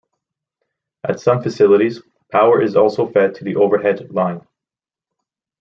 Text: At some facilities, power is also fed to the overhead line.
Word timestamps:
At 1.07 1.19
some 1.19 1.43
facilities, 1.43 2.01
power 2.31 2.59
is 2.59 2.75
also 2.75 3.05
fed 3.05 3.35
to 3.35 3.43
the 3.43 3.55
overhead 3.57 4.09
line. 4.11 4.41